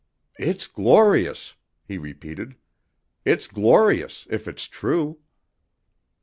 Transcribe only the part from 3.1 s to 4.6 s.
"It's glorious, if